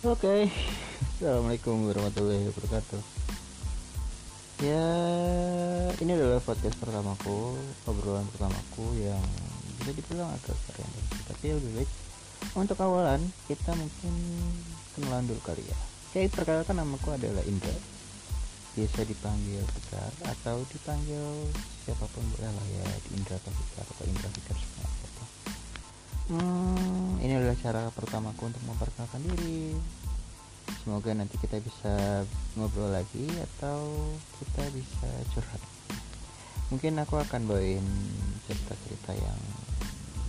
[0.00, 0.48] Oke,
[1.20, 3.04] assalamualaikum warahmatullahi wabarakatuh.
[4.64, 4.88] Ya,
[6.00, 9.20] ini adalah podcast pertamaku, obrolan pertamaku yang
[9.76, 10.88] bisa dibilang agak keren
[11.28, 11.90] tapi lebih baik
[12.56, 14.14] untuk awalan kita mungkin
[14.96, 15.76] kenalan dulu kali ya.
[16.08, 17.76] Oke, perkenalkan namaku adalah Indra.
[18.80, 21.52] Biasa dipanggil Fikar atau dipanggil
[21.84, 24.69] siapa pun boleh lah ya, Indra atau Fikar atau Indra Fikar.
[26.30, 29.74] Hmm, ini adalah cara pertamaku untuk memperkenalkan diri.
[30.86, 32.22] Semoga nanti kita bisa
[32.54, 33.90] ngobrol lagi atau
[34.38, 35.58] kita bisa curhat.
[36.70, 37.82] Mungkin aku akan bawain
[38.46, 39.40] cerita-cerita yang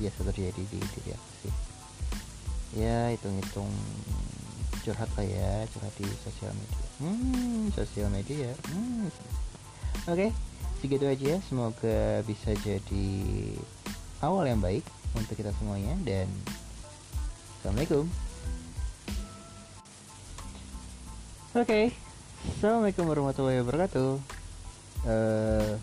[0.00, 1.54] biasa terjadi di diri aku sih.
[2.80, 3.68] Ya hitung-hitung
[4.80, 6.86] curhat lah ya curhat di sosial media.
[6.96, 8.56] Hmm sosial media.
[8.72, 9.12] Hmm.
[10.08, 10.30] oke okay,
[10.80, 11.36] segitu aja.
[11.44, 13.12] Semoga bisa jadi
[14.24, 14.88] awal yang baik
[15.18, 16.26] untuk kita semuanya dan
[17.60, 18.06] assalamualaikum
[21.50, 21.84] Oke, okay.
[22.46, 24.22] assalamualaikum warahmatullahi wabarakatuh.
[25.02, 25.74] Uh,